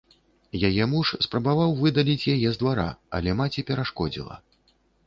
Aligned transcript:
Яе 0.69 0.87
муж 0.93 1.11
спрабаваў 1.27 1.75
выдаліць 1.83 2.27
яе 2.35 2.49
з 2.59 2.63
двара, 2.65 2.89
але 3.21 3.39
маці 3.45 3.69
перашкодзіла. 3.71 4.35